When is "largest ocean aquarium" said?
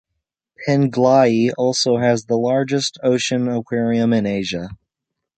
2.35-4.13